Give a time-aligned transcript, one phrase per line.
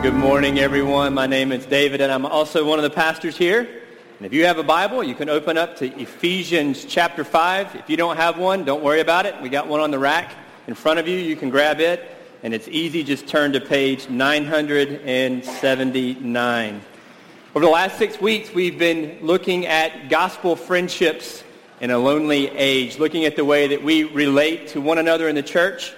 [0.00, 1.14] Good morning, everyone.
[1.14, 3.62] My name is David, and I'm also one of the pastors here.
[3.62, 7.74] And if you have a Bible, you can open up to Ephesians chapter 5.
[7.74, 9.34] If you don't have one, don't worry about it.
[9.42, 10.32] We got one on the rack
[10.68, 11.18] in front of you.
[11.18, 12.08] You can grab it,
[12.44, 13.02] and it's easy.
[13.02, 16.80] Just turn to page 979.
[17.56, 21.42] Over the last six weeks, we've been looking at gospel friendships
[21.80, 25.34] in a lonely age, looking at the way that we relate to one another in
[25.34, 25.92] the church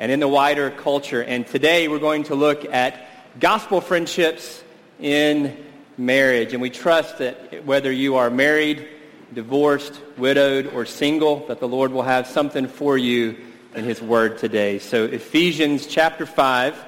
[0.00, 1.22] and in the wider culture.
[1.22, 3.10] And today we're going to look at
[3.40, 4.62] gospel friendships
[5.00, 5.56] in
[5.96, 6.52] marriage.
[6.52, 8.88] And we trust that whether you are married,
[9.32, 13.36] divorced, widowed, or single, that the Lord will have something for you
[13.74, 14.78] in his word today.
[14.78, 16.84] So Ephesians chapter 5,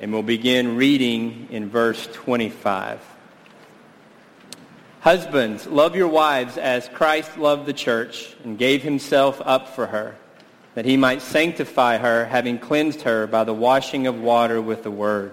[0.00, 3.00] and we'll begin reading in verse 25.
[5.00, 10.16] Husbands, love your wives as Christ loved the church and gave himself up for her,
[10.74, 14.90] that he might sanctify her, having cleansed her by the washing of water with the
[14.90, 15.32] word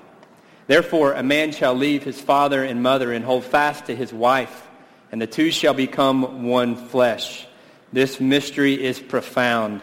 [0.71, 4.69] Therefore, a man shall leave his father and mother and hold fast to his wife,
[5.11, 7.45] and the two shall become one flesh.
[7.91, 9.81] This mystery is profound,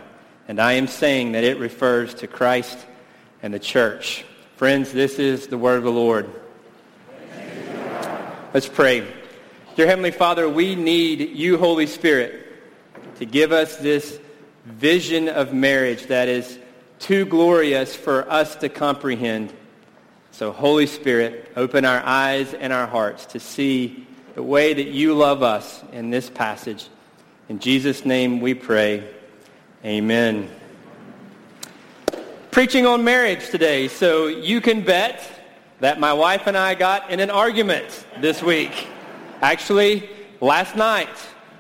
[0.48, 2.78] and I am saying that it refers to Christ
[3.42, 4.25] and the church.
[4.56, 6.31] Friends, this is the word of the Lord.
[8.55, 9.06] Let's pray.
[9.77, 12.47] Dear Heavenly Father, we need you, Holy Spirit,
[13.19, 14.19] to give us this
[14.64, 16.59] vision of marriage that is
[16.98, 19.53] too glorious for us to comprehend.
[20.39, 25.14] So Holy Spirit, open our eyes and our hearts to see the way that you
[25.14, 26.86] love us in this passage.
[27.48, 29.12] In Jesus' name we pray.
[29.84, 30.48] Amen.
[32.53, 33.88] Preaching on marriage today.
[33.88, 35.21] So you can bet
[35.81, 38.87] that my wife and I got in an argument this week.
[39.43, 40.09] Actually,
[40.41, 41.09] last night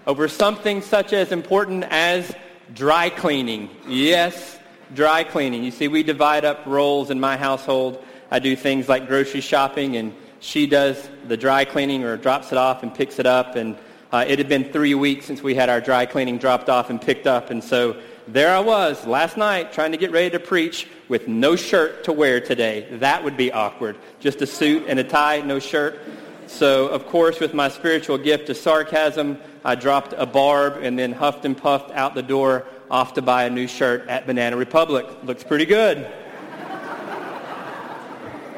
[0.06, 2.32] over something such as important as
[2.76, 3.70] dry cleaning.
[3.88, 4.56] Yes,
[4.94, 5.64] dry cleaning.
[5.64, 8.04] You see, we divide up roles in my household.
[8.30, 12.58] I do things like grocery shopping, and she does the dry cleaning or drops it
[12.58, 13.56] off and picks it up.
[13.56, 13.76] And
[14.12, 17.00] uh, it had been three weeks since we had our dry cleaning dropped off and
[17.00, 17.50] picked up.
[17.50, 17.96] And so
[18.26, 22.12] there I was last night trying to get ready to preach with no shirt to
[22.12, 22.86] wear today.
[22.98, 23.96] That would be awkward.
[24.20, 25.98] Just a suit and a tie, no shirt.
[26.46, 31.12] So, of course, with my spiritual gift of sarcasm, I dropped a barb and then
[31.12, 35.06] huffed and puffed out the door off to buy a new shirt at Banana Republic.
[35.24, 36.10] Looks pretty good.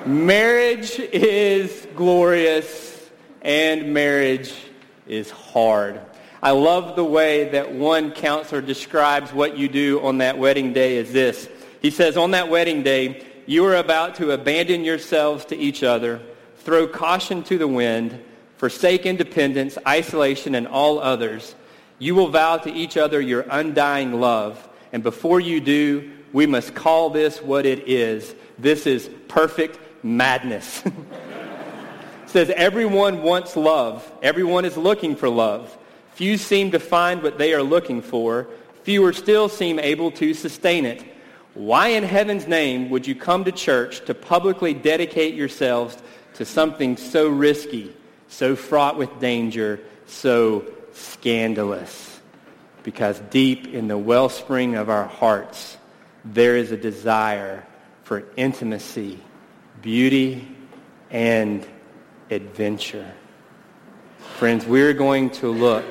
[0.06, 3.10] Marriage is glorious
[3.42, 4.54] and marriage
[5.06, 6.00] is hard.
[6.42, 10.96] I love the way that one counselor describes what you do on that wedding day
[10.96, 11.50] as this.
[11.82, 16.22] He says, on that wedding day, you are about to abandon yourselves to each other,
[16.56, 18.18] throw caution to the wind,
[18.56, 21.54] forsake independence, isolation, and all others.
[21.98, 24.66] You will vow to each other your undying love.
[24.94, 28.34] And before you do, we must call this what it is.
[28.58, 30.82] This is perfect madness.
[32.30, 34.10] says everyone wants love.
[34.22, 35.76] Everyone is looking for love.
[36.14, 38.46] Few seem to find what they are looking for.
[38.84, 41.04] Fewer still seem able to sustain it.
[41.54, 45.96] Why in heaven's name would you come to church to publicly dedicate yourselves
[46.34, 47.94] to something so risky,
[48.28, 52.20] so fraught with danger, so scandalous?
[52.84, 55.76] Because deep in the wellspring of our hearts,
[56.24, 57.66] there is a desire
[58.04, 59.18] for intimacy
[59.82, 60.46] beauty,
[61.10, 61.66] and
[62.30, 63.12] adventure.
[64.36, 65.84] Friends, we're going to look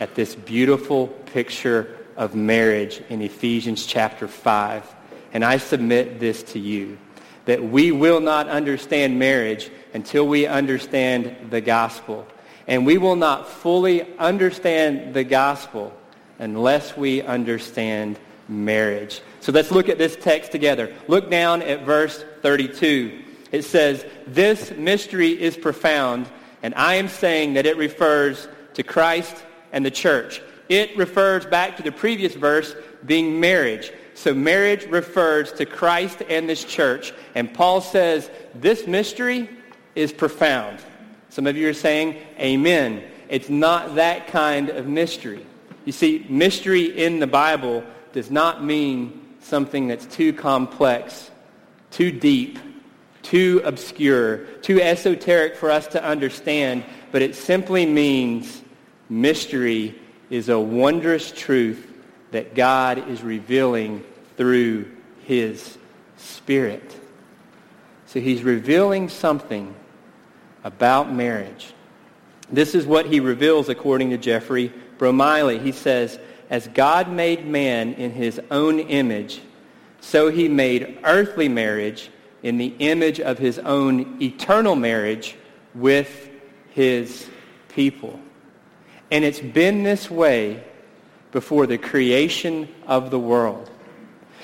[0.00, 4.94] at this beautiful picture of marriage in Ephesians chapter 5.
[5.32, 6.98] And I submit this to you,
[7.44, 12.26] that we will not understand marriage until we understand the gospel.
[12.66, 15.92] And we will not fully understand the gospel
[16.38, 18.18] unless we understand
[18.48, 19.20] marriage.
[19.46, 20.92] So let's look at this text together.
[21.06, 23.22] Look down at verse 32.
[23.52, 26.28] It says, this mystery is profound,
[26.64, 29.36] and I am saying that it refers to Christ
[29.70, 30.42] and the church.
[30.68, 33.92] It refers back to the previous verse being marriage.
[34.14, 37.12] So marriage refers to Christ and this church.
[37.36, 39.48] And Paul says this mystery
[39.94, 40.80] is profound.
[41.28, 43.04] Some of you are saying, amen.
[43.28, 45.46] It's not that kind of mystery.
[45.84, 51.30] You see, mystery in the Bible does not mean something that's too complex,
[51.90, 52.58] too deep,
[53.22, 58.62] too obscure, too esoteric for us to understand, but it simply means
[59.08, 59.98] mystery
[60.30, 61.92] is a wondrous truth
[62.32, 64.04] that God is revealing
[64.36, 64.90] through
[65.24, 65.78] his
[66.16, 66.96] Spirit.
[68.06, 69.74] So he's revealing something
[70.64, 71.74] about marriage.
[72.50, 75.60] This is what he reveals according to Geoffrey Bromiley.
[75.60, 76.18] He says,
[76.50, 79.40] as God made man in his own image,
[80.00, 82.10] so he made earthly marriage
[82.42, 85.36] in the image of his own eternal marriage
[85.74, 86.30] with
[86.70, 87.28] his
[87.68, 88.20] people.
[89.10, 90.62] And it's been this way
[91.32, 93.70] before the creation of the world.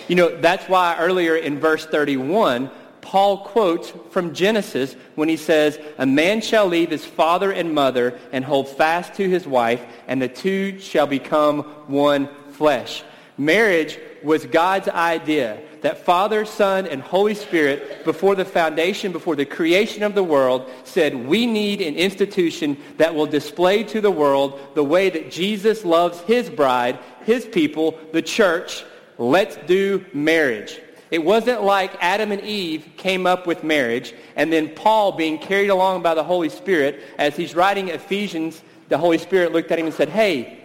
[0.09, 2.71] You know, that's why earlier in verse 31,
[3.03, 8.19] Paul quotes from Genesis when he says, A man shall leave his father and mother
[8.33, 13.03] and hold fast to his wife, and the two shall become one flesh.
[13.37, 19.45] Marriage was God's idea that Father, Son, and Holy Spirit, before the foundation, before the
[19.45, 24.61] creation of the world, said we need an institution that will display to the world
[24.75, 28.85] the way that Jesus loves his bride, his people, the church.
[29.19, 30.81] Let's do marriage.
[31.13, 35.69] It wasn't like Adam and Eve came up with marriage and then Paul being carried
[35.69, 39.85] along by the Holy Spirit as he's writing Ephesians, the Holy Spirit looked at him
[39.85, 40.59] and said, hey,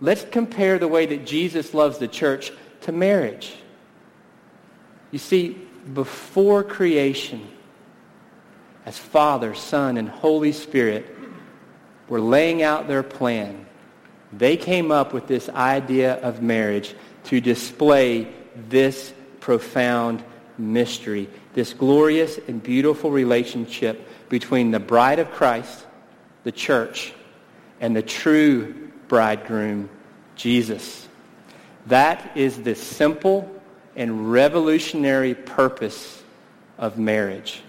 [0.00, 2.50] let's compare the way that Jesus loves the church
[2.80, 3.54] to marriage.
[5.12, 5.56] You see,
[5.94, 7.46] before creation,
[8.84, 11.06] as Father, Son, and Holy Spirit
[12.08, 13.66] were laying out their plan,
[14.32, 16.92] they came up with this idea of marriage
[17.24, 18.26] to display
[18.68, 20.22] this profound
[20.56, 25.84] mystery, this glorious and beautiful relationship between the bride of Christ,
[26.44, 27.12] the church,
[27.80, 29.90] and the true bridegroom,
[30.36, 31.08] Jesus.
[31.86, 33.50] That is the simple
[33.96, 36.22] and revolutionary purpose
[36.78, 37.62] of marriage.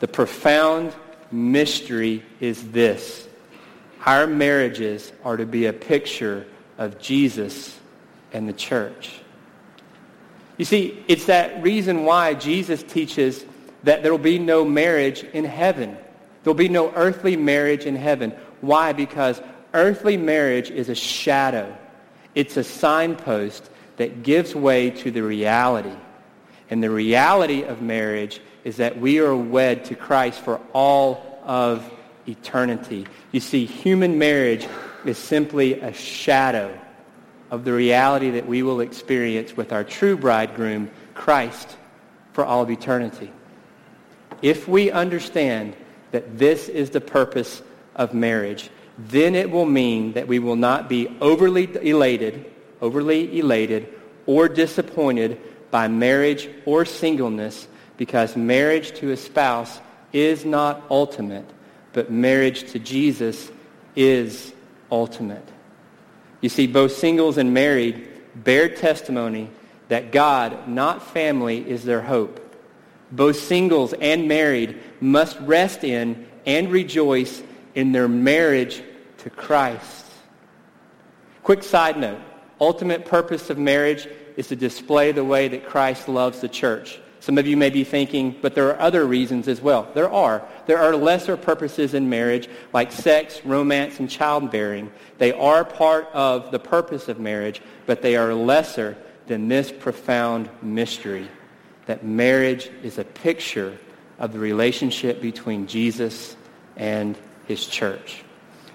[0.00, 0.92] The profound
[1.30, 3.28] mystery is this.
[4.04, 6.46] Our marriages are to be a picture
[6.78, 7.78] of Jesus
[8.32, 9.21] and the church.
[10.62, 13.44] You see, it's that reason why Jesus teaches
[13.82, 15.96] that there will be no marriage in heaven.
[16.44, 18.30] There'll be no earthly marriage in heaven.
[18.60, 18.92] Why?
[18.92, 19.42] Because
[19.74, 21.76] earthly marriage is a shadow.
[22.36, 25.96] It's a signpost that gives way to the reality.
[26.70, 31.92] And the reality of marriage is that we are wed to Christ for all of
[32.28, 33.08] eternity.
[33.32, 34.68] You see, human marriage
[35.04, 36.72] is simply a shadow
[37.52, 41.76] of the reality that we will experience with our true bridegroom, Christ,
[42.32, 43.30] for all of eternity.
[44.40, 45.76] If we understand
[46.12, 47.62] that this is the purpose
[47.94, 52.50] of marriage, then it will mean that we will not be overly elated,
[52.80, 53.86] overly elated
[54.24, 55.38] or disappointed
[55.70, 59.78] by marriage or singleness because marriage to a spouse
[60.14, 61.48] is not ultimate,
[61.92, 63.50] but marriage to Jesus
[63.94, 64.54] is
[64.90, 65.51] ultimate.
[66.42, 69.48] You see, both singles and married bear testimony
[69.88, 72.40] that God, not family, is their hope.
[73.10, 77.42] Both singles and married must rest in and rejoice
[77.74, 78.82] in their marriage
[79.18, 80.06] to Christ.
[81.42, 82.20] Quick side note.
[82.60, 86.98] Ultimate purpose of marriage is to display the way that Christ loves the church.
[87.22, 89.88] Some of you may be thinking, but there are other reasons as well.
[89.94, 90.42] There are.
[90.66, 94.90] There are lesser purposes in marriage, like sex, romance, and childbearing.
[95.18, 98.96] They are part of the purpose of marriage, but they are lesser
[99.28, 101.28] than this profound mystery
[101.86, 103.78] that marriage is a picture
[104.18, 106.34] of the relationship between Jesus
[106.76, 108.24] and his church.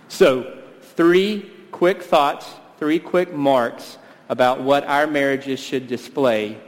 [0.07, 0.57] So,
[0.95, 2.49] three quick thoughts,
[2.79, 3.97] three quick marks
[4.29, 6.61] about what our marriages should display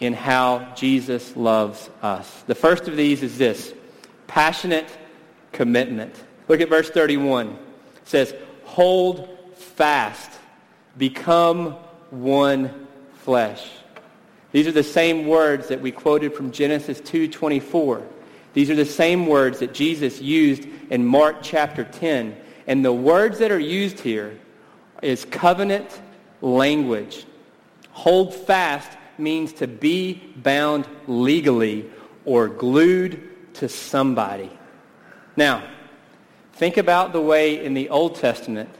[0.00, 2.42] in how Jesus loves us.
[2.46, 3.72] The first of these is this,
[4.26, 4.88] passionate
[5.52, 6.14] commitment.
[6.48, 7.48] Look at verse 31.
[7.48, 7.56] It
[8.04, 8.34] says,
[8.64, 10.30] hold fast,
[10.98, 11.72] become
[12.10, 12.86] one
[13.22, 13.68] flesh.
[14.52, 18.02] These are the same words that we quoted from Genesis 2.24.
[18.54, 22.36] These are the same words that Jesus used in Mark chapter 10.
[22.66, 24.38] And the words that are used here
[25.02, 26.00] is covenant
[26.40, 27.26] language.
[27.90, 31.90] Hold fast means to be bound legally
[32.24, 34.50] or glued to somebody.
[35.36, 35.68] Now,
[36.54, 38.70] think about the way in the Old Testament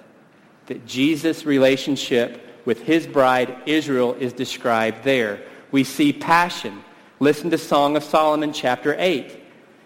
[0.66, 5.40] that Jesus' relationship with his bride Israel is described there.
[5.70, 6.82] We see passion.
[7.20, 9.40] Listen to Song of Solomon chapter 8.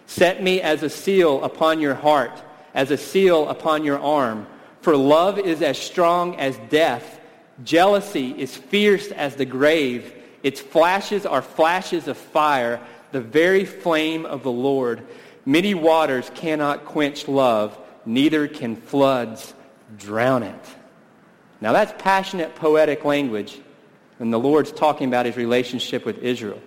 [0.07, 2.43] Set me as a seal upon your heart,
[2.73, 4.47] as a seal upon your arm.
[4.81, 7.19] For love is as strong as death.
[7.63, 10.13] Jealousy is fierce as the grave.
[10.43, 12.79] Its flashes are flashes of fire.
[13.11, 15.05] the very flame of the Lord.
[15.45, 19.53] Many waters cannot quench love, neither can floods
[19.97, 20.65] drown it.
[21.59, 23.59] Now that's passionate poetic language
[24.17, 26.61] when the Lord's talking about his relationship with Israel.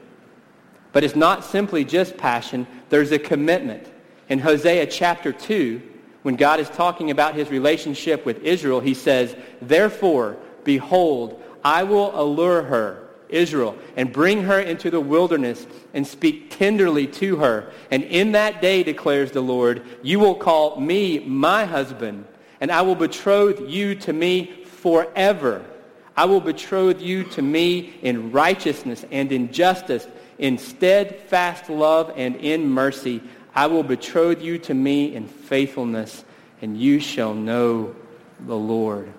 [0.93, 2.66] But it's not simply just passion.
[2.88, 3.87] There's a commitment.
[4.28, 5.83] In Hosea chapter 2,
[6.23, 12.19] when God is talking about his relationship with Israel, he says, Therefore, behold, I will
[12.19, 13.03] allure her,
[13.35, 17.73] Israel, and bring her into the wilderness and speak tenderly to her.
[17.91, 22.25] And in that day, declares the Lord, you will call me my husband,
[22.61, 25.64] and I will betroth you to me forever.
[26.17, 30.07] I will betroth you to me in righteousness and in justice,
[30.38, 33.21] in steadfast love and in mercy.
[33.55, 36.25] I will betroth you to me in faithfulness,
[36.62, 37.95] and you shall know
[38.41, 39.12] the Lord.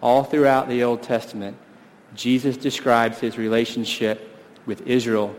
[0.00, 1.56] All throughout the Old Testament,
[2.14, 4.36] Jesus describes his relationship
[4.66, 5.34] with Israel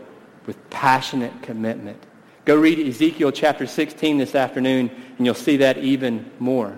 [0.46, 2.02] with passionate commitment.
[2.44, 6.76] Go read Ezekiel chapter 16 this afternoon, and you'll see that even more.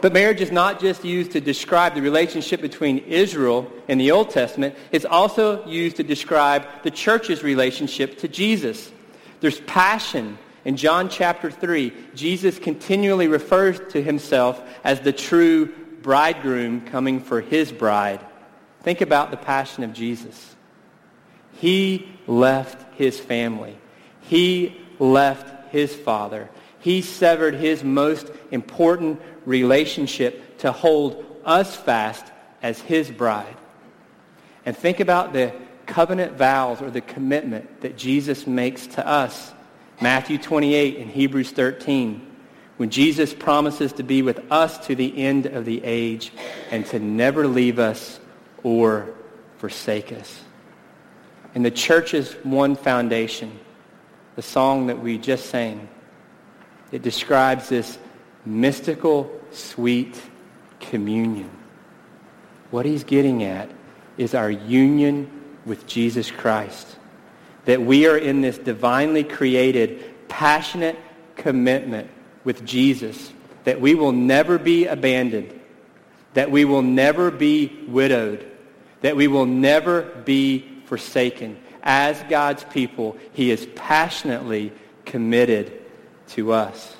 [0.00, 4.30] But marriage is not just used to describe the relationship between Israel and the Old
[4.30, 4.74] Testament.
[4.90, 8.90] It's also used to describe the church's relationship to Jesus.
[9.40, 10.38] There's passion.
[10.64, 15.66] In John chapter 3, Jesus continually refers to himself as the true
[16.02, 18.24] bridegroom coming for his bride.
[18.82, 20.56] Think about the passion of Jesus.
[21.54, 23.76] He left his family.
[24.22, 26.50] He left his father.
[26.80, 32.24] He severed his most important relationship to hold us fast
[32.60, 33.56] as his bride.
[34.66, 35.54] And think about the
[35.86, 39.52] covenant vows or the commitment that Jesus makes to us.
[40.00, 42.28] Matthew 28 and Hebrews 13.
[42.78, 46.32] When Jesus promises to be with us to the end of the age
[46.70, 48.18] and to never leave us
[48.62, 49.14] or
[49.58, 50.40] forsake us.
[51.54, 53.58] And the church's one foundation,
[54.36, 55.88] the song that we just sang,
[56.90, 57.98] it describes this
[58.44, 60.20] mystical, sweet
[60.80, 61.50] communion.
[62.70, 63.70] What he's getting at
[64.18, 65.30] is our union
[65.64, 66.96] with Jesus Christ.
[67.66, 70.98] That we are in this divinely created, passionate
[71.36, 72.10] commitment
[72.44, 73.32] with Jesus.
[73.64, 75.58] That we will never be abandoned.
[76.34, 78.50] That we will never be widowed.
[79.02, 81.58] That we will never be forsaken.
[81.82, 84.72] As God's people, he is passionately
[85.04, 85.80] committed
[86.28, 86.96] to us.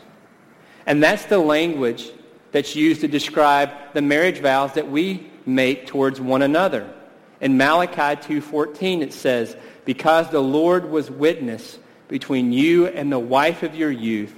[0.86, 2.10] And that's the language
[2.50, 6.92] that's used to describe the marriage vows that we make towards one another.
[7.40, 11.78] In Malachi 2.14 it says, Because the Lord was witness
[12.08, 14.34] between you and the wife of your youth,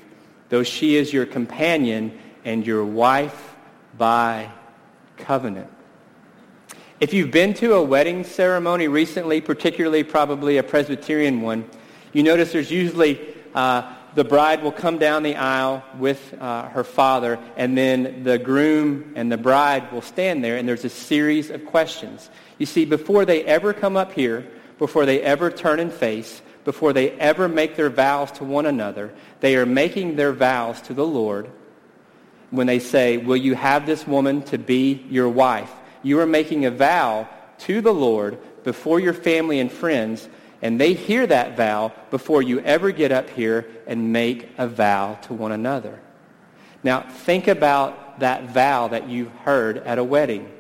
[0.49, 3.57] though she is your companion and your wife
[3.99, 4.51] by
[5.17, 5.71] covenant.
[7.05, 11.69] If you've been to a wedding ceremony recently, particularly probably a Presbyterian one,
[12.15, 13.21] you notice there's usually
[13.55, 18.39] uh, the bride will come down the aisle with uh, her father, and then the
[18.39, 22.31] groom and the bride will stand there, and there's a series of questions.
[22.57, 26.95] You see, before they ever come up here, before they ever turn and face, before
[26.95, 31.07] they ever make their vows to one another, they are making their vows to the
[31.07, 31.51] Lord
[32.51, 35.71] when they say, will you have this woman to be your wife?
[36.05, 37.29] You are making a vow
[37.61, 40.29] to the Lord before your family and friends
[40.65, 45.13] and they hear that vow before you ever get up here and make a vow
[45.25, 46.01] to one another.
[46.83, 50.51] Now, think about that vow that you heard at a wedding.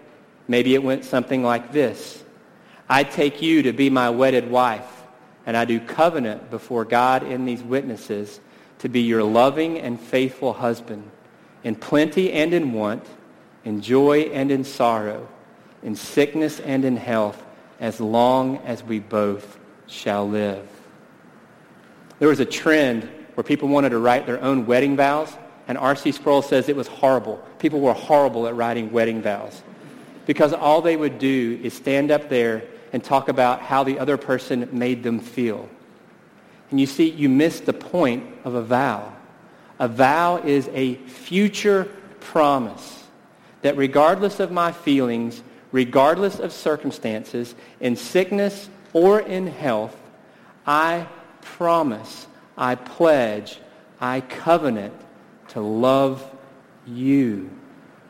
[0.46, 2.22] Maybe it went something like this.
[2.86, 5.04] I take you to be my wedded wife,
[5.46, 8.40] and I do covenant before God and these witnesses
[8.80, 11.10] to be your loving and faithful husband,
[11.62, 13.06] in plenty and in want,
[13.64, 15.26] in joy and in sorrow,
[15.84, 17.40] in sickness and in health,
[17.78, 20.66] as long as we both shall live.
[22.18, 25.32] There was a trend where people wanted to write their own wedding vows,
[25.68, 26.12] and R.C.
[26.12, 27.36] Sproul says it was horrible.
[27.58, 29.62] People were horrible at writing wedding vows
[30.26, 34.16] because all they would do is stand up there and talk about how the other
[34.16, 35.68] person made them feel.
[36.70, 39.12] And you see, you miss the point of a vow.
[39.78, 43.04] A vow is a future promise
[43.62, 45.42] that regardless of my feelings,
[45.74, 49.96] regardless of circumstances, in sickness or in health,
[50.64, 51.08] I
[51.40, 53.58] promise, I pledge,
[54.00, 54.94] I covenant
[55.48, 56.24] to love
[56.86, 57.50] you.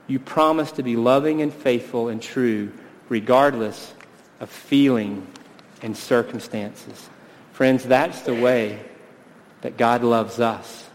[0.06, 2.70] You promise to be loving and faithful and true
[3.08, 3.94] regardless
[4.40, 5.26] of feeling
[5.80, 7.08] and circumstances.
[7.54, 8.78] Friends, that's the way
[9.62, 10.86] that God loves us.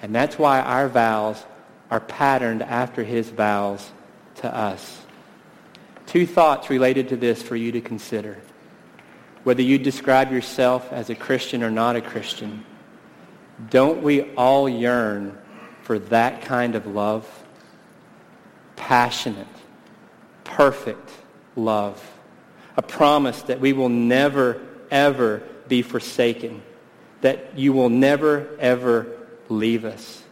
[0.00, 1.42] And that's why our vows
[1.90, 3.90] are patterned after his vows
[4.36, 5.03] to us.
[6.06, 8.38] Two thoughts related to this for you to consider.
[9.44, 12.64] whether you describe yourself as a Christian or not a Christian,
[13.70, 15.38] don't we all yearn
[15.82, 17.28] for that kind of love?
[18.74, 19.46] Passionate,
[20.42, 21.10] perfect
[21.56, 22.02] love.
[22.76, 26.62] A promise that we will never, ever be forsaken.
[27.20, 29.06] That you will never, ever
[29.48, 30.22] leave us.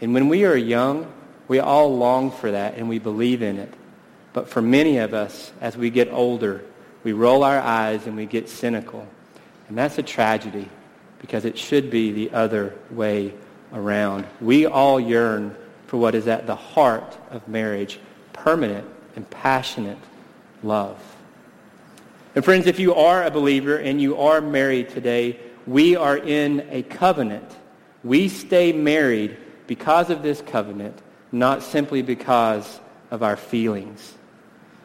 [0.00, 1.12] And when we are young,
[1.48, 3.74] we all long for that and we believe in it.
[4.32, 6.62] But for many of us, as we get older,
[7.02, 9.06] we roll our eyes and we get cynical.
[9.68, 10.68] And that's a tragedy
[11.20, 13.34] because it should be the other way
[13.72, 14.26] around.
[14.40, 15.56] We all yearn
[15.86, 17.98] for what is at the heart of marriage,
[18.32, 19.98] permanent and passionate
[20.62, 20.98] love.
[22.34, 26.66] And friends, if you are a believer and you are married today, we are in
[26.70, 27.56] a covenant.
[28.04, 31.00] We stay married because of this covenant,
[31.32, 34.14] not simply because of our feelings.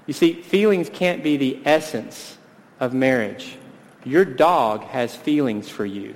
[0.08, 2.38] You see, feelings can't be the essence
[2.80, 3.58] of marriage.
[4.04, 6.14] Your dog has feelings for you.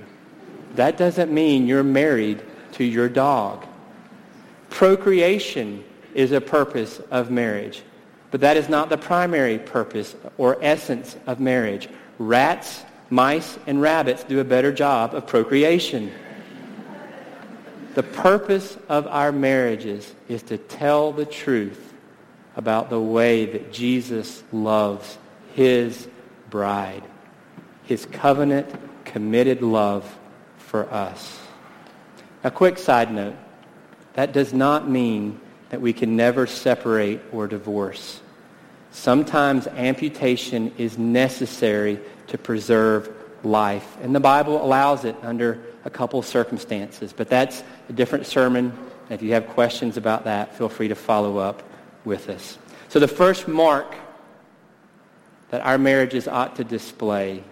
[0.76, 2.42] That doesn't mean you're married
[2.72, 3.66] to your dog.
[4.68, 7.82] Procreation is a purpose of marriage,
[8.30, 11.88] but that is not the primary purpose or essence of marriage.
[12.18, 16.12] Rats, mice, and rabbits do a better job of procreation.
[17.94, 21.89] The purpose of our marriages is to tell the truth
[22.56, 25.18] about the way that Jesus loves
[25.54, 26.08] his
[26.48, 27.02] bride,
[27.84, 28.68] his covenant,
[29.04, 30.18] committed love
[30.58, 31.38] for us.
[32.44, 33.36] A quick side note.
[34.14, 35.40] That does not mean
[35.70, 38.20] that we can never separate or divorce.
[38.90, 43.08] Sometimes amputation is necessary to preserve
[43.44, 43.96] life.
[44.02, 47.12] And the Bible allows it under a couple circumstances.
[47.12, 48.76] But that's a different sermon.
[49.08, 51.62] If you have questions about that, feel free to follow up
[52.04, 52.58] with us.
[52.88, 53.94] So the first mark
[55.50, 57.42] that our marriages ought to display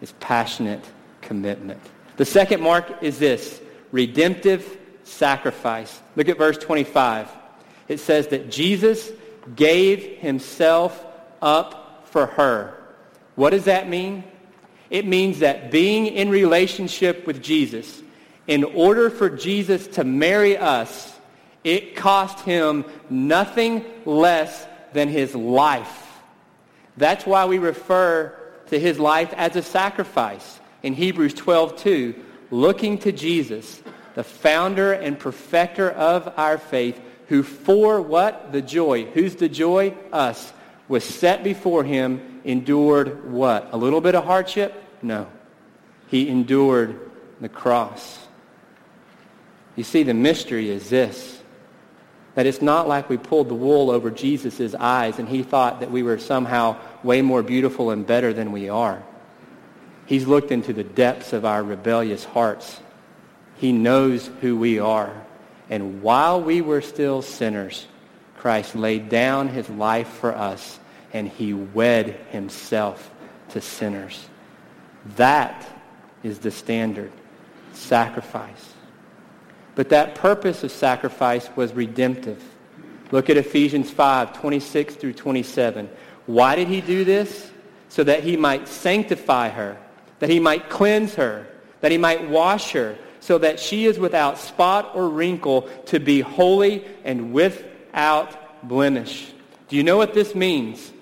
[0.00, 0.84] is passionate
[1.22, 1.80] commitment.
[2.16, 6.00] The second mark is this, redemptive sacrifice.
[6.16, 7.28] Look at verse 25.
[7.88, 9.10] It says that Jesus
[9.56, 11.04] gave himself
[11.42, 12.74] up for her.
[13.34, 14.24] What does that mean?
[14.90, 18.02] It means that being in relationship with Jesus,
[18.46, 21.13] in order for Jesus to marry us,
[21.64, 26.20] it cost him nothing less than his life.
[26.96, 28.32] That's why we refer
[28.66, 30.60] to his life as a sacrifice.
[30.82, 32.14] In Hebrews 12:2,
[32.50, 33.82] looking to Jesus,
[34.14, 38.52] the founder and perfecter of our faith, who for what?
[38.52, 39.06] The joy.
[39.06, 39.94] Who's the joy?
[40.12, 40.52] Us.
[40.86, 43.70] Was set before him, endured what?
[43.72, 44.74] A little bit of hardship?
[45.00, 45.26] No.
[46.08, 47.00] He endured
[47.40, 48.18] the cross.
[49.74, 51.40] You see, the mystery is this.
[52.34, 55.90] That it's not like we pulled the wool over Jesus' eyes and he thought that
[55.90, 59.02] we were somehow way more beautiful and better than we are.
[60.06, 62.80] He's looked into the depths of our rebellious hearts.
[63.56, 65.14] He knows who we are.
[65.70, 67.86] And while we were still sinners,
[68.36, 70.78] Christ laid down his life for us
[71.12, 73.10] and he wed himself
[73.50, 74.26] to sinners.
[75.16, 75.66] That
[76.22, 77.12] is the standard.
[77.72, 78.73] Sacrifice.
[79.74, 82.42] But that purpose of sacrifice was redemptive.
[83.10, 85.88] Look at Ephesians 5, 26 through 27.
[86.26, 87.50] Why did he do this?
[87.88, 89.76] So that he might sanctify her,
[90.18, 91.46] that he might cleanse her,
[91.80, 96.20] that he might wash her, so that she is without spot or wrinkle to be
[96.20, 99.32] holy and without blemish.
[99.68, 100.92] Do you know what this means?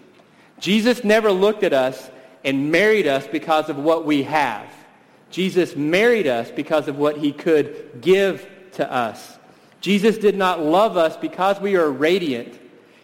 [0.60, 2.10] Jesus never looked at us
[2.44, 4.66] and married us because of what we have.
[5.30, 9.38] Jesus married us because of what he could give to us.
[9.80, 12.58] Jesus did not love us because we are radiant.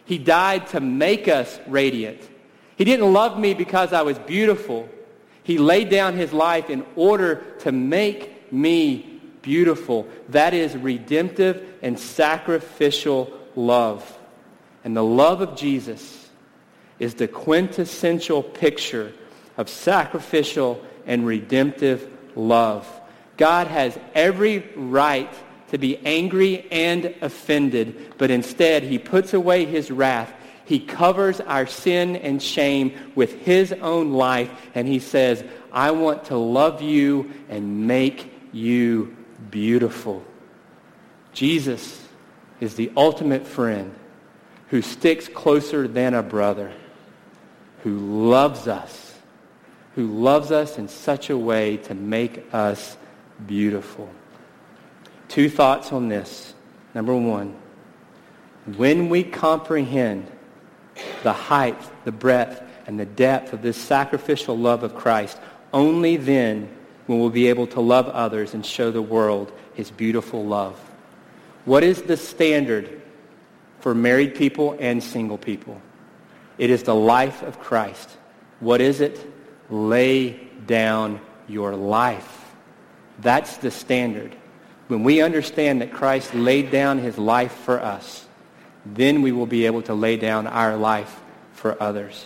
[0.05, 2.21] He died to make us radiant.
[2.77, 4.87] He didn't love me because I was beautiful.
[5.43, 10.07] He laid down his life in order to make me beautiful.
[10.29, 14.17] That is redemptive and sacrificial love.
[14.83, 16.29] And the love of Jesus
[16.99, 19.11] is the quintessential picture
[19.57, 22.87] of sacrificial and redemptive love.
[23.37, 25.33] God has every right
[25.69, 30.33] to be angry and offended, but instead he puts away his wrath.
[30.65, 36.25] He covers our sin and shame with his own life, and he says, I want
[36.25, 39.15] to love you and make you
[39.49, 40.23] beautiful.
[41.33, 42.07] Jesus
[42.59, 43.95] is the ultimate friend
[44.67, 46.71] who sticks closer than a brother,
[47.83, 47.97] who
[48.29, 49.17] loves us,
[49.95, 52.97] who loves us in such a way to make us
[53.47, 54.09] beautiful.
[55.29, 56.53] Two thoughts on this.
[56.93, 57.55] Number one,
[58.75, 60.29] when we comprehend
[61.23, 65.39] the height, the breadth, and the depth of this sacrificial love of Christ,
[65.73, 66.69] Only then
[67.07, 70.77] will we be able to love others and show the world his beautiful love.
[71.65, 73.01] What is the standard
[73.79, 75.79] for married people and single people?
[76.57, 78.17] It is the life of Christ.
[78.59, 79.25] What is it?
[79.69, 82.53] Lay down your life.
[83.19, 84.35] That's the standard.
[84.89, 88.25] When we understand that Christ laid down his life for us,
[88.87, 91.21] then we will be able to lay down our life
[91.53, 92.25] for others.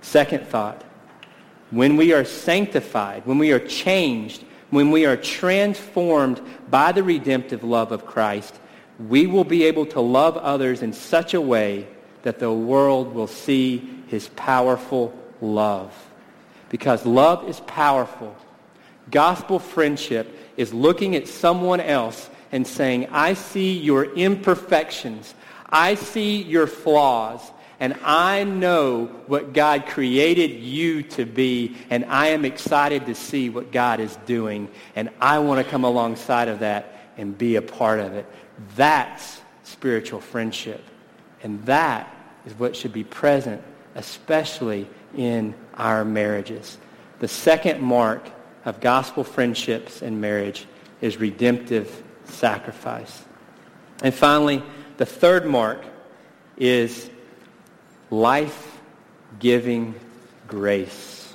[0.00, 0.82] Second thought,
[1.70, 7.62] when we are sanctified, when we are changed, when we are transformed by the redemptive
[7.62, 8.58] love of Christ,
[8.98, 11.86] we will be able to love others in such a way
[12.22, 15.94] that the world will see his powerful love.
[16.70, 18.34] Because love is powerful.
[19.10, 25.34] Gospel friendship is looking at someone else and saying, I see your imperfections.
[25.68, 27.40] I see your flaws.
[27.80, 31.76] And I know what God created you to be.
[31.90, 34.68] And I am excited to see what God is doing.
[34.94, 38.26] And I want to come alongside of that and be a part of it.
[38.76, 40.82] That's spiritual friendship.
[41.42, 42.14] And that
[42.46, 43.60] is what should be present,
[43.96, 46.78] especially in our marriages.
[47.18, 48.30] The second mark
[48.64, 50.66] of gospel friendships and marriage
[51.00, 53.24] is redemptive sacrifice.
[54.02, 54.62] And finally,
[54.96, 55.84] the third mark
[56.56, 57.10] is
[58.10, 59.94] life-giving
[60.48, 61.34] grace.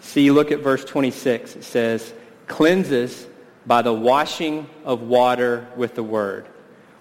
[0.00, 1.56] See, look at verse 26.
[1.56, 2.12] It says,
[2.46, 3.26] cleanses
[3.66, 6.46] by the washing of water with the word.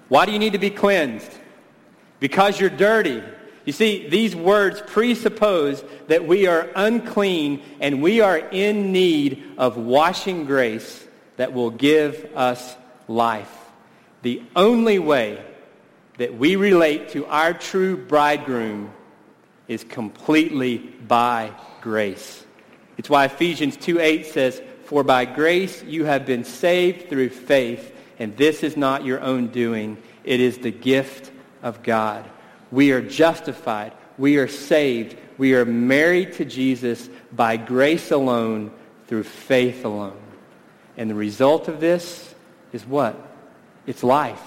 [0.07, 1.31] Why do you need to be cleansed?
[2.19, 3.23] Because you're dirty.
[3.65, 9.77] You see, these words presuppose that we are unclean and we are in need of
[9.77, 11.05] washing grace
[11.37, 12.75] that will give us
[13.07, 13.51] life.
[14.23, 15.43] The only way
[16.17, 18.91] that we relate to our true bridegroom
[19.67, 22.45] is completely by grace.
[22.97, 28.35] It's why Ephesians 2.8 says, For by grace you have been saved through faith, and
[28.37, 29.97] this is not your own doing.
[30.23, 31.31] It is the gift
[31.63, 32.29] of God.
[32.71, 33.93] We are justified.
[34.17, 35.17] We are saved.
[35.37, 38.71] We are married to Jesus by grace alone,
[39.07, 40.19] through faith alone.
[40.95, 42.33] And the result of this
[42.71, 43.15] is what?
[43.85, 44.41] It's life.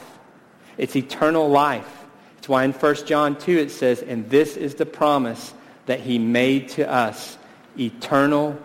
[0.78, 2.04] It's eternal life.
[2.38, 5.52] It's why in 1 John 2 it says, and this is the promise
[5.87, 7.37] that he made to us,
[7.78, 8.58] eternal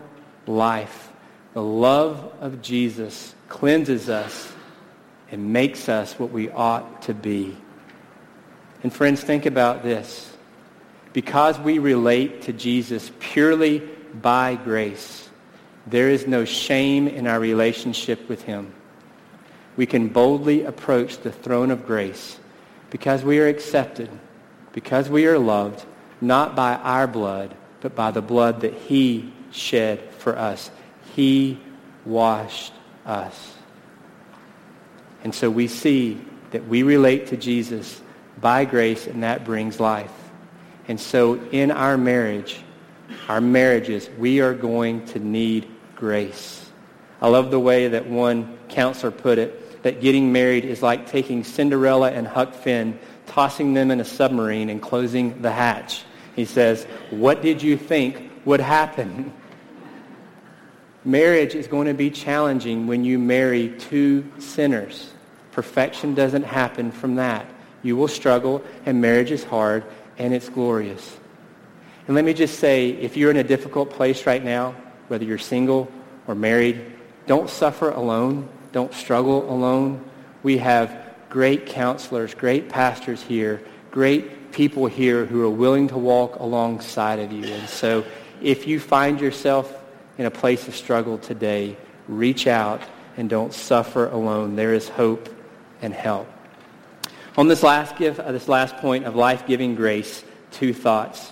[0.47, 1.11] life.
[1.53, 4.51] The love of Jesus cleanses us
[5.31, 7.57] and makes us what we ought to be.
[8.83, 10.31] And friends, think about this.
[11.11, 13.79] Because we relate to Jesus purely
[14.13, 15.29] by grace,
[15.87, 18.73] there is no shame in our relationship with him.
[19.75, 22.37] We can boldly approach the throne of grace
[22.89, 24.09] because we are accepted,
[24.73, 25.85] because we are loved,
[26.21, 30.69] not by our blood, but by the blood that he shed for us.
[31.15, 31.59] He
[32.05, 32.73] washed
[33.05, 33.55] us.
[35.23, 38.01] And so we see that we relate to Jesus
[38.39, 40.11] by grace, and that brings life.
[40.87, 42.61] And so in our marriage,
[43.27, 46.69] our marriages, we are going to need grace.
[47.21, 51.43] I love the way that one counselor put it, that getting married is like taking
[51.43, 52.97] Cinderella and Huck Finn,
[53.27, 56.03] tossing them in a submarine and closing the hatch.
[56.35, 59.33] He says, what did you think would happen?
[61.05, 65.11] Marriage is going to be challenging when you marry two sinners.
[65.51, 67.45] Perfection doesn't happen from that.
[67.83, 69.83] You will struggle, and marriage is hard,
[70.17, 71.17] and it's glorious.
[72.07, 74.75] And let me just say, if you're in a difficult place right now,
[75.09, 75.91] whether you're single
[76.27, 76.83] or married,
[77.27, 78.49] don't suffer alone.
[78.71, 80.03] Don't struggle alone.
[80.41, 80.91] We have
[81.29, 83.61] great counselors, great pastors here,
[83.91, 87.45] great people here who are willing to walk alongside of you.
[87.45, 88.03] And so
[88.41, 89.71] if you find yourself
[90.17, 92.81] in a place of struggle today, reach out
[93.17, 94.55] and don't suffer alone.
[94.55, 95.29] There is hope
[95.81, 96.27] and help.
[97.39, 101.31] On this last, uh, this last point of life-giving grace, two thoughts.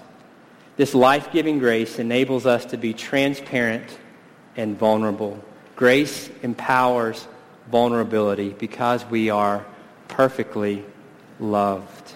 [0.77, 3.83] This life-giving grace enables us to be transparent
[4.55, 5.37] and vulnerable.
[5.75, 7.27] Grace empowers
[7.69, 9.65] vulnerability because we are
[10.07, 10.85] perfectly
[11.41, 12.13] loved.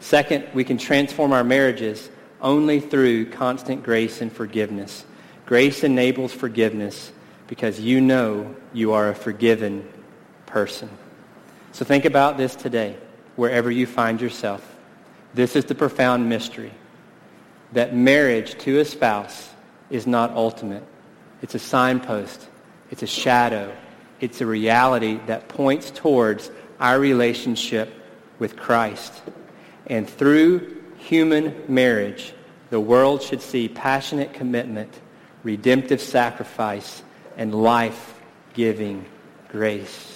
[0.00, 2.10] Second, we can transform our marriages
[2.42, 5.06] only through constant grace and forgiveness.
[5.46, 7.12] Grace enables forgiveness
[7.46, 9.88] because you know you are a forgiven
[10.44, 10.90] person.
[11.72, 12.98] So think about this today
[13.36, 14.76] wherever you find yourself.
[15.34, 16.72] This is the profound mystery
[17.72, 19.50] that marriage to a spouse
[19.90, 20.84] is not ultimate.
[21.42, 22.48] It's a signpost.
[22.90, 23.74] It's a shadow.
[24.20, 27.92] It's a reality that points towards our relationship
[28.38, 29.12] with Christ.
[29.86, 32.32] And through human marriage,
[32.70, 34.92] the world should see passionate commitment,
[35.42, 37.02] redemptive sacrifice,
[37.36, 39.04] and life-giving
[39.48, 40.15] grace.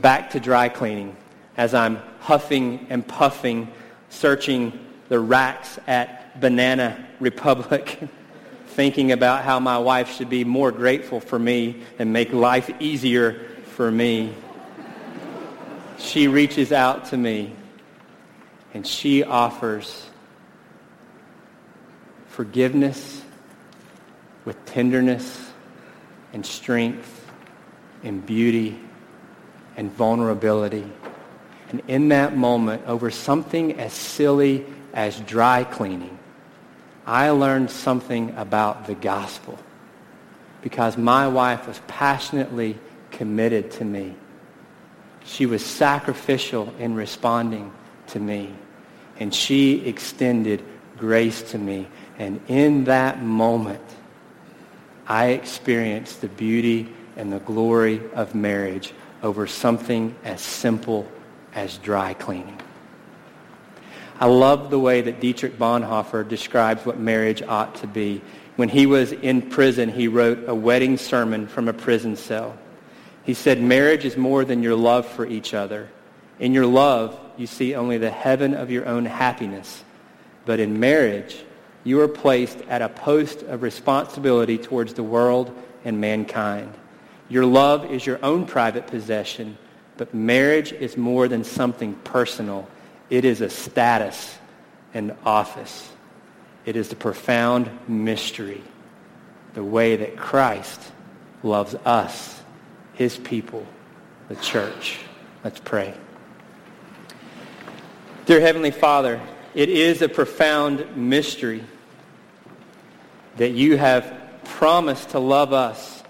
[0.00, 1.16] Back to dry cleaning
[1.56, 3.72] as I'm huffing and puffing,
[4.10, 4.78] searching
[5.08, 7.98] the racks at Banana Republic,
[8.68, 13.40] thinking about how my wife should be more grateful for me and make life easier
[13.74, 14.34] for me.
[15.98, 17.54] She reaches out to me
[18.74, 20.10] and she offers
[22.28, 23.22] forgiveness
[24.44, 25.50] with tenderness
[26.34, 27.30] and strength
[28.02, 28.78] and beauty
[29.76, 30.90] and vulnerability.
[31.70, 36.18] And in that moment, over something as silly as dry cleaning,
[37.06, 39.58] I learned something about the gospel
[40.62, 42.78] because my wife was passionately
[43.10, 44.14] committed to me.
[45.24, 47.72] She was sacrificial in responding
[48.08, 48.54] to me.
[49.18, 50.62] And she extended
[50.98, 51.88] grace to me.
[52.18, 53.80] And in that moment,
[55.06, 58.92] I experienced the beauty and the glory of marriage
[59.26, 61.08] over something as simple
[61.52, 62.60] as dry cleaning.
[64.20, 68.22] I love the way that Dietrich Bonhoeffer describes what marriage ought to be.
[68.54, 72.56] When he was in prison, he wrote a wedding sermon from a prison cell.
[73.24, 75.88] He said, marriage is more than your love for each other.
[76.38, 79.82] In your love, you see only the heaven of your own happiness.
[80.44, 81.36] But in marriage,
[81.82, 85.52] you are placed at a post of responsibility towards the world
[85.84, 86.72] and mankind.
[87.28, 89.58] Your love is your own private possession,
[89.96, 92.68] but marriage is more than something personal.
[93.10, 94.36] It is a status
[94.94, 95.90] and office.
[96.64, 98.62] It is the profound mystery,
[99.54, 100.80] the way that Christ
[101.42, 102.40] loves us,
[102.94, 103.66] his people,
[104.28, 104.98] the church.
[105.44, 105.94] Let's pray.
[108.26, 109.20] Dear Heavenly Father,
[109.54, 111.62] it is a profound mystery
[113.36, 114.12] that you have
[114.44, 116.02] promised to love us,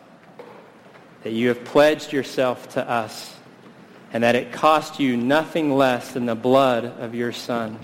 [1.26, 3.34] that you have pledged yourself to us,
[4.12, 7.76] and that it cost you nothing less than the blood of your Son.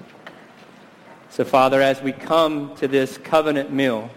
[1.30, 4.10] So, Father, as we come to this covenant meal,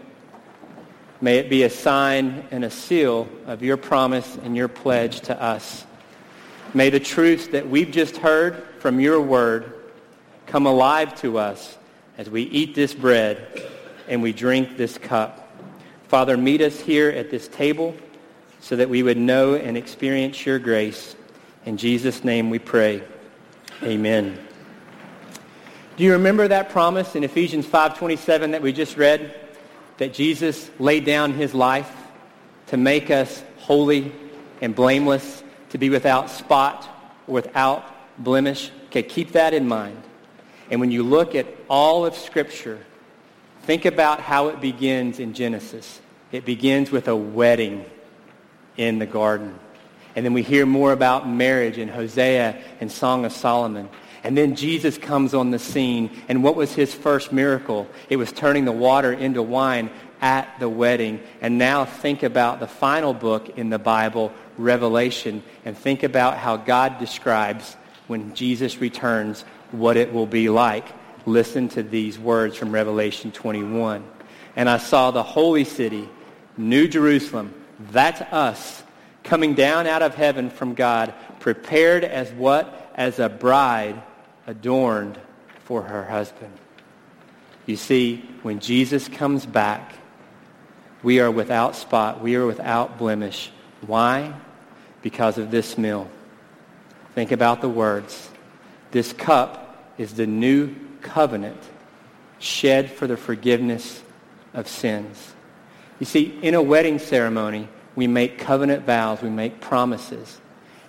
[1.21, 5.41] may it be a sign and a seal of your promise and your pledge to
[5.41, 5.87] us.
[6.75, 9.73] May the truths that we've just heard from your word
[10.45, 11.79] come alive to us
[12.19, 13.67] as we eat this bread
[14.07, 15.51] and we drink this cup.
[16.09, 17.95] Father, meet us here at this table
[18.59, 21.15] so that we would know and experience your grace.
[21.65, 23.03] In Jesus' name we pray.
[23.83, 24.37] Amen.
[25.97, 29.33] Do you remember that promise in Ephesians 5.27 that we just read?
[29.97, 31.91] That Jesus laid down his life
[32.67, 34.11] to make us holy
[34.61, 36.89] and blameless, to be without spot
[37.27, 37.85] or without
[38.17, 38.71] blemish.
[38.87, 40.01] Okay, keep that in mind.
[40.69, 42.79] And when you look at all of Scripture,
[43.63, 46.01] think about how it begins in Genesis.
[46.31, 47.85] It begins with a wedding
[48.77, 49.59] in the garden.
[50.15, 53.89] And then we hear more about marriage in Hosea and Song of Solomon.
[54.23, 56.09] And then Jesus comes on the scene.
[56.27, 57.87] And what was his first miracle?
[58.09, 59.89] It was turning the water into wine
[60.21, 61.21] at the wedding.
[61.41, 66.57] And now think about the final book in the Bible, Revelation, and think about how
[66.57, 67.75] God describes
[68.07, 70.87] when Jesus returns what it will be like.
[71.25, 74.03] Listen to these words from Revelation 21.
[74.55, 76.07] And I saw the holy city,
[76.55, 78.83] New Jerusalem, that's us,
[79.23, 82.91] coming down out of heaven from God, prepared as what?
[82.95, 84.01] As a bride
[84.47, 85.19] adorned
[85.65, 86.53] for her husband.
[87.65, 89.95] You see, when Jesus comes back,
[91.03, 92.21] we are without spot.
[92.21, 93.51] We are without blemish.
[93.85, 94.33] Why?
[95.01, 96.07] Because of this meal.
[97.13, 98.29] Think about the words.
[98.91, 101.61] This cup is the new covenant
[102.39, 104.01] shed for the forgiveness
[104.53, 105.34] of sins.
[105.99, 110.39] You see, in a wedding ceremony, we make covenant vows, we make promises,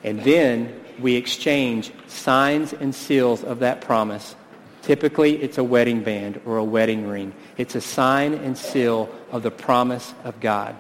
[0.02, 4.34] and then we exchange signs and seals of that promise.
[4.82, 7.34] Typically, it's a wedding band or a wedding ring.
[7.56, 10.76] It's a sign and seal of the promise of God.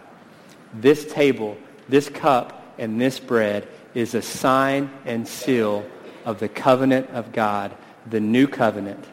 [0.74, 1.56] This table,
[1.88, 5.84] this cup, and this bread is a sign and seal
[6.24, 7.74] of the covenant of God,
[8.08, 9.04] the new covenant,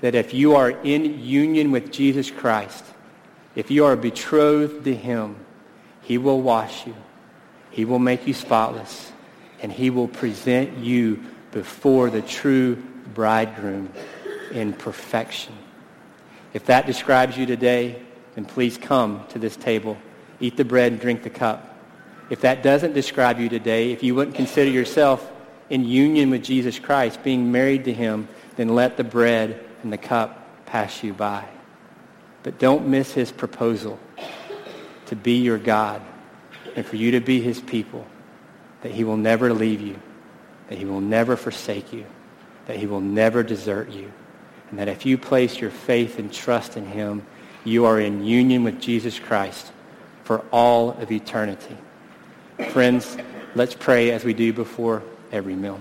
[0.00, 2.84] that if you are in union with Jesus Christ,
[3.54, 5.36] if you are betrothed to him,
[6.02, 6.94] he will wash you.
[7.70, 9.12] He will make you spotless.
[9.62, 12.76] And he will present you before the true
[13.14, 13.92] bridegroom
[14.52, 15.54] in perfection.
[16.52, 18.02] If that describes you today,
[18.34, 19.96] then please come to this table.
[20.40, 21.78] Eat the bread and drink the cup.
[22.30, 25.30] If that doesn't describe you today, if you wouldn't consider yourself
[25.68, 29.98] in union with Jesus Christ, being married to him, then let the bread and the
[29.98, 31.44] cup pass you by.
[32.42, 33.98] But don't miss his proposal
[35.06, 36.00] to be your God
[36.76, 38.06] and for you to be his people,
[38.82, 39.98] that he will never leave you,
[40.68, 42.06] that he will never forsake you,
[42.66, 44.10] that he will never desert you,
[44.70, 47.26] and that if you place your faith and trust in him,
[47.64, 49.72] you are in union with Jesus Christ
[50.24, 51.76] for all of eternity.
[52.70, 53.16] Friends,
[53.54, 55.80] let's pray as we do before every meal.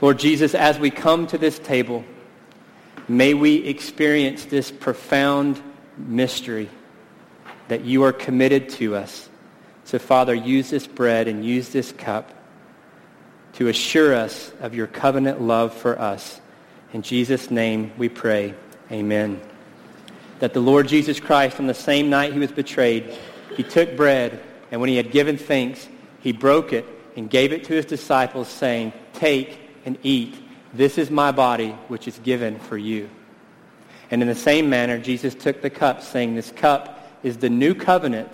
[0.00, 2.04] Lord Jesus, as we come to this table,
[3.08, 5.60] may we experience this profound
[5.96, 6.68] mystery
[7.68, 9.28] that you are committed to us.
[9.84, 12.32] So, Father, use this bread and use this cup
[13.54, 16.40] to assure us of your covenant love for us.
[16.92, 18.54] In Jesus' name we pray.
[18.90, 19.40] Amen.
[20.40, 23.16] That the Lord Jesus Christ, on the same night he was betrayed,
[23.56, 25.88] he took bread, and when he had given thanks,
[26.20, 26.84] he broke it
[27.16, 30.36] and gave it to his disciples, saying, Take and eat.
[30.76, 33.08] This is my body, which is given for you.
[34.10, 37.74] And in the same manner, Jesus took the cup, saying, This cup is the new
[37.74, 38.30] covenant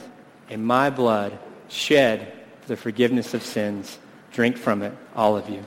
[0.51, 3.99] in my blood, shed for the forgiveness of sins.
[4.33, 5.65] Drink from it, all of you.